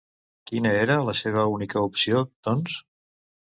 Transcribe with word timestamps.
Quina 0.51 0.71
era 0.85 0.95
la 1.09 1.15
seva 1.19 1.45
única 1.59 1.85
opció, 1.91 2.25
doncs? 2.51 2.83